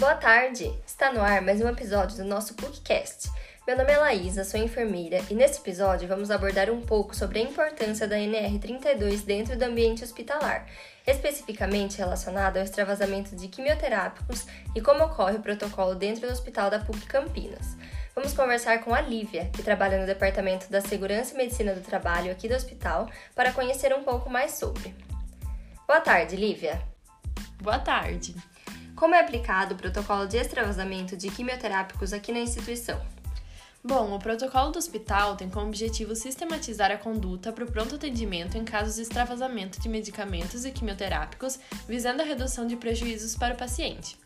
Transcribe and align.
Boa 0.00 0.14
tarde! 0.14 0.74
Está 0.86 1.12
no 1.12 1.20
ar 1.20 1.42
mais 1.42 1.60
um 1.60 1.68
episódio 1.68 2.16
do 2.16 2.24
nosso 2.24 2.54
PUCcast. 2.54 3.30
Meu 3.66 3.76
nome 3.76 3.92
é 3.92 3.98
Laísa, 3.98 4.44
sou 4.44 4.58
enfermeira 4.58 5.22
e 5.28 5.34
nesse 5.34 5.60
episódio 5.60 6.08
vamos 6.08 6.30
abordar 6.30 6.70
um 6.70 6.80
pouco 6.80 7.14
sobre 7.14 7.38
a 7.38 7.42
importância 7.42 8.08
da 8.08 8.16
NR32 8.16 9.26
dentro 9.26 9.58
do 9.58 9.62
ambiente 9.62 10.02
hospitalar, 10.02 10.66
especificamente 11.06 11.98
relacionado 11.98 12.56
ao 12.56 12.62
extravasamento 12.62 13.36
de 13.36 13.46
quimioterápicos 13.48 14.46
e 14.74 14.80
como 14.80 15.04
ocorre 15.04 15.36
o 15.36 15.42
protocolo 15.42 15.94
dentro 15.94 16.26
do 16.26 16.32
Hospital 16.32 16.70
da 16.70 16.78
PUC 16.78 17.04
Campinas. 17.04 17.76
Vamos 18.14 18.32
conversar 18.32 18.82
com 18.82 18.94
a 18.94 19.02
Lívia, 19.02 19.50
que 19.52 19.62
trabalha 19.62 20.00
no 20.00 20.06
Departamento 20.06 20.70
da 20.70 20.80
Segurança 20.80 21.34
e 21.34 21.36
Medicina 21.36 21.74
do 21.74 21.82
Trabalho 21.82 22.32
aqui 22.32 22.48
do 22.48 22.54
hospital, 22.54 23.06
para 23.34 23.52
conhecer 23.52 23.94
um 23.94 24.02
pouco 24.02 24.30
mais 24.30 24.52
sobre. 24.52 24.94
Boa 25.86 26.00
tarde, 26.00 26.36
Lívia. 26.36 26.80
Boa 27.60 27.78
tarde. 27.78 28.34
Como 29.00 29.14
é 29.14 29.20
aplicado 29.20 29.74
o 29.74 29.78
protocolo 29.78 30.26
de 30.26 30.36
extravasamento 30.36 31.16
de 31.16 31.30
quimioterápicos 31.30 32.12
aqui 32.12 32.32
na 32.32 32.40
instituição? 32.40 33.00
Bom, 33.82 34.14
o 34.14 34.18
protocolo 34.18 34.72
do 34.72 34.78
hospital 34.78 35.36
tem 35.36 35.48
como 35.48 35.68
objetivo 35.68 36.14
sistematizar 36.14 36.90
a 36.90 36.98
conduta 36.98 37.50
para 37.50 37.64
o 37.64 37.72
pronto 37.72 37.94
atendimento 37.94 38.58
em 38.58 38.64
casos 38.64 38.96
de 38.96 39.00
extravasamento 39.00 39.80
de 39.80 39.88
medicamentos 39.88 40.66
e 40.66 40.70
quimioterápicos, 40.70 41.58
visando 41.88 42.20
a 42.20 42.26
redução 42.26 42.66
de 42.66 42.76
prejuízos 42.76 43.34
para 43.34 43.54
o 43.54 43.56
paciente. 43.56 44.18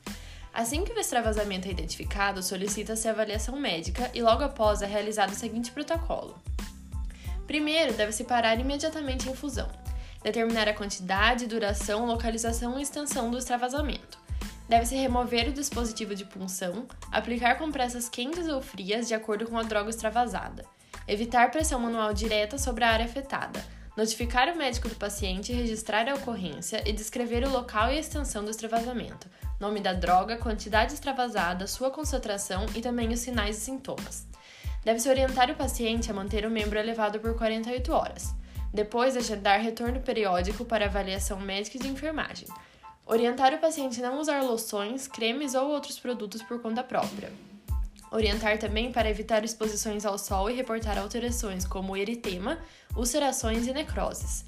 Assim 0.53 0.83
que 0.83 0.93
o 0.93 0.99
extravasamento 0.99 1.69
é 1.69 1.71
identificado, 1.71 2.43
solicita-se 2.43 3.09
avaliação 3.09 3.57
médica 3.57 4.11
e 4.13 4.21
logo 4.21 4.43
após 4.43 4.83
é 4.83 4.87
realizado 4.87 5.31
o 5.31 5.37
seguinte 5.37 5.71
protocolo. 5.71 6.37
Primeiro, 7.47 7.93
deve-se 7.93 8.25
parar 8.25 8.59
imediatamente 8.59 9.29
a 9.29 9.31
infusão, 9.31 9.71
determinar 10.21 10.69
a 10.69 10.75
quantidade, 10.75 11.47
duração, 11.47 12.07
localização 12.07 12.77
e 12.77 12.83
extensão 12.83 13.31
do 13.31 13.39
extravasamento. 13.39 14.24
Deve-se 14.69 14.97
remover 14.97 15.49
o 15.49 15.53
dispositivo 15.53 16.15
de 16.15 16.25
punção, 16.25 16.87
aplicar 17.13 17.59
compressas 17.59 18.09
quentes 18.09 18.49
ou 18.49 18.63
frias 18.63 19.07
de 19.07 19.15
acordo 19.15 19.47
com 19.47 19.59
a 19.59 19.63
droga 19.63 19.91
extravasada, 19.91 20.65
evitar 21.07 21.51
pressão 21.51 21.79
manual 21.79 22.15
direta 22.15 22.57
sobre 22.57 22.83
a 22.83 22.91
área 22.91 23.05
afetada, 23.05 23.63
notificar 23.97 24.49
o 24.49 24.57
médico 24.57 24.89
do 24.89 24.97
paciente, 24.97 25.53
registrar 25.53 26.09
a 26.09 26.15
ocorrência 26.15 26.83
e 26.87 26.93
descrever 26.93 27.45
o 27.47 27.51
local 27.51 27.93
e 27.93 27.97
a 27.97 28.01
extensão 28.01 28.43
do 28.43 28.51
extravasamento, 28.51 29.29
nome 29.61 29.81
da 29.81 29.93
droga, 29.93 30.39
quantidade 30.39 30.95
extravasada, 30.95 31.67
sua 31.67 31.91
concentração 31.91 32.67
e 32.75 32.81
também 32.81 33.13
os 33.13 33.21
sinais 33.21 33.59
e 33.59 33.61
sintomas. 33.61 34.27
Deve-se 34.83 35.09
orientar 35.09 35.51
o 35.51 35.55
paciente 35.55 36.11
a 36.11 36.15
manter 36.15 36.45
o 36.45 36.51
membro 36.51 36.79
elevado 36.79 37.21
por 37.21 37.35
48 37.37 37.93
horas. 37.93 38.35
Depois, 38.73 39.17
agendar 39.17 39.61
retorno 39.61 40.01
periódico 40.01 40.65
para 40.65 40.87
avaliação 40.87 41.39
médica 41.39 41.77
e 41.77 41.81
de 41.81 41.89
enfermagem. 41.89 42.49
Orientar 43.07 43.53
o 43.53 43.59
paciente 43.59 44.03
a 44.03 44.11
não 44.11 44.19
usar 44.19 44.43
loções, 44.43 45.07
cremes 45.07 45.55
ou 45.55 45.69
outros 45.69 45.99
produtos 45.99 46.43
por 46.43 46.63
conta 46.63 46.83
própria. 46.83 47.31
Orientar 48.11 48.59
também 48.59 48.91
para 48.91 49.11
evitar 49.11 49.45
exposições 49.45 50.07
ao 50.07 50.17
sol 50.17 50.49
e 50.49 50.55
reportar 50.55 50.97
alterações 50.97 51.67
como 51.67 51.99
eritema, 51.99 52.59
ulcerações 52.97 53.67
e 53.67 53.75
necroses. 53.75 54.47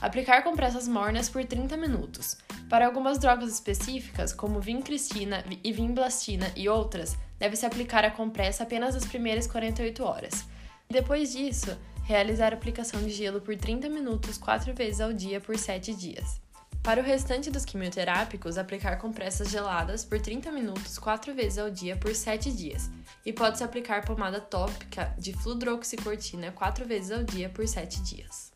Aplicar 0.00 0.42
compressas 0.42 0.88
mornas 0.88 1.28
por 1.28 1.44
30 1.44 1.76
minutos. 1.76 2.38
Para 2.70 2.86
algumas 2.86 3.18
drogas 3.18 3.52
específicas, 3.52 4.32
como 4.32 4.58
vincristina 4.58 5.44
e 5.62 5.70
vimblastina 5.70 6.50
e 6.56 6.66
outras, 6.66 7.14
deve-se 7.38 7.66
aplicar 7.66 8.06
a 8.06 8.10
compressa 8.10 8.62
apenas 8.62 8.94
nas 8.94 9.04
primeiras 9.04 9.46
48 9.46 10.02
horas. 10.02 10.46
Depois 10.88 11.32
disso, 11.32 11.76
realizar 12.04 12.54
aplicação 12.54 13.02
de 13.02 13.10
gelo 13.10 13.42
por 13.42 13.54
30 13.54 13.90
minutos 13.90 14.38
quatro 14.38 14.72
vezes 14.72 15.02
ao 15.02 15.12
dia 15.12 15.40
por 15.42 15.58
7 15.58 15.92
dias. 15.92 16.47
Para 16.88 17.02
o 17.02 17.04
restante 17.04 17.50
dos 17.50 17.66
quimioterápicos, 17.66 18.56
aplicar 18.56 18.96
compressas 18.96 19.50
geladas 19.50 20.06
por 20.06 20.18
30 20.18 20.50
minutos 20.50 20.98
quatro 20.98 21.34
vezes 21.34 21.58
ao 21.58 21.68
dia 21.68 21.98
por 21.98 22.14
7 22.14 22.50
dias, 22.50 22.88
e 23.26 23.30
pode-se 23.30 23.62
aplicar 23.62 24.06
pomada 24.06 24.40
tópica 24.40 25.14
de 25.18 25.34
fludroxicortina 25.34 26.50
quatro 26.50 26.86
vezes 26.86 27.12
ao 27.12 27.22
dia 27.22 27.50
por 27.50 27.68
7 27.68 28.00
dias. 28.00 28.54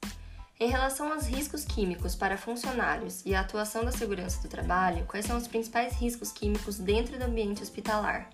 Em 0.59 0.71
relação 0.71 1.13
aos 1.13 1.27
riscos 1.27 1.67
químicos 1.67 2.15
para 2.15 2.39
funcionários 2.39 3.21
e 3.27 3.35
a 3.35 3.43
atuação 3.43 3.85
da 3.85 3.93
segurança 3.93 4.41
do 4.41 4.49
trabalho, 4.49 5.05
quais 5.05 5.27
são 5.27 5.37
os 5.37 5.47
principais 5.47 5.93
riscos 5.97 6.33
químicos 6.33 6.79
dentro 6.79 7.19
do 7.19 7.25
ambiente 7.25 7.63
hospitalar? 7.63 8.31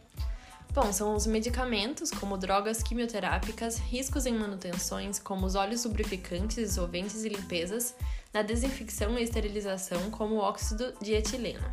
Bom, 0.80 0.92
são 0.92 1.16
os 1.16 1.26
medicamentos, 1.26 2.12
como 2.12 2.38
drogas 2.38 2.84
quimioterápicas, 2.84 3.78
riscos 3.78 4.26
em 4.26 4.32
manutenções, 4.32 5.18
como 5.18 5.44
os 5.44 5.56
óleos 5.56 5.84
lubrificantes, 5.84 6.74
solventes 6.74 7.24
e 7.24 7.28
limpezas, 7.28 7.96
na 8.32 8.42
desinfecção 8.42 9.18
e 9.18 9.24
esterilização, 9.24 10.08
como 10.08 10.36
o 10.36 10.38
óxido 10.38 10.94
de 11.02 11.14
etileno. 11.14 11.66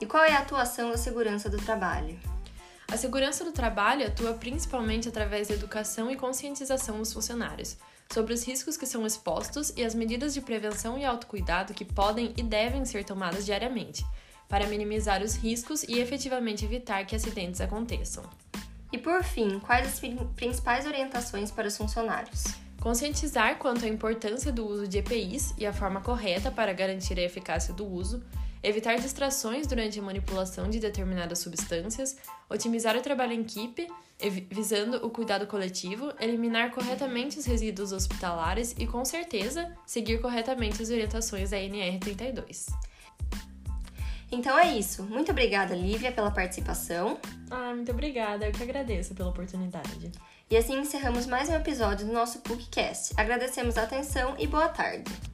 E 0.00 0.04
qual 0.04 0.24
é 0.24 0.32
a 0.32 0.40
atuação 0.40 0.90
da 0.90 0.96
segurança 0.96 1.48
do 1.48 1.58
trabalho? 1.58 2.18
A 2.90 2.96
segurança 2.96 3.44
do 3.44 3.52
trabalho 3.52 4.04
atua 4.04 4.34
principalmente 4.34 5.08
através 5.08 5.46
da 5.46 5.54
educação 5.54 6.10
e 6.10 6.16
conscientização 6.16 6.98
dos 6.98 7.12
funcionários 7.12 7.76
sobre 8.12 8.34
os 8.34 8.42
riscos 8.42 8.76
que 8.76 8.84
são 8.84 9.06
expostos 9.06 9.72
e 9.76 9.84
as 9.84 9.94
medidas 9.94 10.34
de 10.34 10.40
prevenção 10.40 10.98
e 10.98 11.04
autocuidado 11.04 11.72
que 11.72 11.84
podem 11.84 12.34
e 12.36 12.42
devem 12.42 12.84
ser 12.84 13.04
tomadas 13.04 13.46
diariamente, 13.46 14.04
para 14.50 14.66
minimizar 14.66 15.22
os 15.22 15.36
riscos 15.36 15.84
e 15.84 16.00
efetivamente 16.00 16.64
evitar 16.64 17.06
que 17.06 17.14
acidentes 17.14 17.60
aconteçam. 17.60 18.24
E 18.92 18.98
por 18.98 19.22
fim, 19.22 19.60
quais 19.60 19.86
as 19.86 20.00
principais 20.34 20.84
orientações 20.84 21.52
para 21.52 21.68
os 21.68 21.76
funcionários? 21.76 22.44
Conscientizar 22.80 23.56
quanto 23.58 23.84
à 23.84 23.88
importância 23.88 24.50
do 24.50 24.66
uso 24.66 24.88
de 24.88 24.98
EPIs 24.98 25.54
e 25.56 25.64
a 25.64 25.72
forma 25.72 26.00
correta 26.00 26.50
para 26.50 26.72
garantir 26.72 27.16
a 27.18 27.22
eficácia 27.22 27.72
do 27.72 27.86
uso, 27.86 28.24
evitar 28.62 28.96
distrações 28.96 29.66
durante 29.66 30.00
a 30.00 30.02
manipulação 30.02 30.68
de 30.68 30.80
determinadas 30.80 31.38
substâncias, 31.38 32.16
otimizar 32.48 32.96
o 32.96 33.00
trabalho 33.00 33.34
em 33.34 33.42
equipe, 33.42 33.86
visando 34.50 35.06
o 35.06 35.10
cuidado 35.10 35.46
coletivo, 35.46 36.12
eliminar 36.18 36.72
corretamente 36.72 37.38
os 37.38 37.46
resíduos 37.46 37.92
hospitalares 37.92 38.74
e, 38.76 38.86
com 38.86 39.04
certeza, 39.04 39.72
seguir 39.86 40.20
corretamente 40.20 40.82
as 40.82 40.90
orientações 40.90 41.50
da 41.50 41.58
NR32. 41.58 42.66
Então 44.32 44.58
é 44.58 44.76
isso. 44.76 45.02
Muito 45.02 45.30
obrigada, 45.30 45.74
Lívia, 45.74 46.12
pela 46.12 46.30
participação. 46.30 47.18
Ah, 47.50 47.74
muito 47.74 47.90
obrigada. 47.90 48.46
Eu 48.46 48.52
que 48.52 48.62
agradeço 48.62 49.14
pela 49.14 49.30
oportunidade. 49.30 50.12
E 50.48 50.56
assim 50.56 50.78
encerramos 50.78 51.26
mais 51.26 51.48
um 51.48 51.54
episódio 51.54 52.06
do 52.06 52.12
nosso 52.12 52.40
PUCcast. 52.40 53.14
Agradecemos 53.16 53.76
a 53.76 53.82
atenção 53.82 54.34
e 54.38 54.46
boa 54.46 54.68
tarde. 54.68 55.29